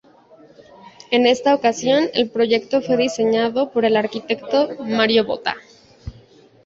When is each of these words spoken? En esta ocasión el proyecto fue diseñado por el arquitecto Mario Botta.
En 1.11 1.27
esta 1.27 1.53
ocasión 1.53 2.05
el 2.15 2.31
proyecto 2.31 2.81
fue 2.81 2.97
diseñado 2.97 3.69
por 3.71 3.85
el 3.85 3.95
arquitecto 3.95 4.69
Mario 4.79 5.25
Botta. 5.25 5.55